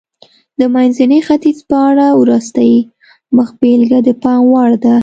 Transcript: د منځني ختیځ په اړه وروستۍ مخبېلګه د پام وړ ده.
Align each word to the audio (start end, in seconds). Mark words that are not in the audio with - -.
د 0.59 0.61
منځني 0.73 1.19
ختیځ 1.27 1.57
په 1.69 1.77
اړه 1.89 2.07
وروستۍ 2.21 2.73
مخبېلګه 3.37 3.99
د 4.07 4.09
پام 4.23 4.41
وړ 4.53 4.71
ده. 4.85 4.95